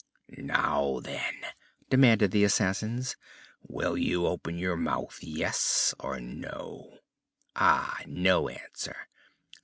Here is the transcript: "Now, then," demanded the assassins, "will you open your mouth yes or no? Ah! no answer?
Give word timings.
"Now, 0.35 0.99
then," 1.03 1.45
demanded 1.91 2.31
the 2.31 2.43
assassins, 2.43 3.15
"will 3.61 3.95
you 3.95 4.25
open 4.25 4.57
your 4.57 4.75
mouth 4.75 5.19
yes 5.21 5.93
or 5.99 6.19
no? 6.19 6.97
Ah! 7.55 7.99
no 8.07 8.49
answer? 8.49 8.95